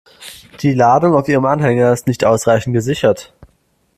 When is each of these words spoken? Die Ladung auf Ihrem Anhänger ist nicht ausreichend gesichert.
Die 0.63 0.73
Ladung 0.73 1.13
auf 1.13 1.27
Ihrem 1.27 1.45
Anhänger 1.45 1.93
ist 1.93 2.07
nicht 2.07 2.25
ausreichend 2.25 2.73
gesichert. 2.73 3.35